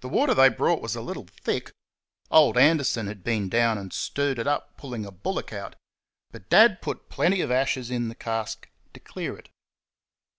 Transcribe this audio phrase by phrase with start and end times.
[0.00, 1.70] The water they brought was a little thick
[2.30, 5.76] old Anderson had been down and stirred it up pulling a bullock out;
[6.30, 9.50] but Dad put plenty ashes in the cask to clear it.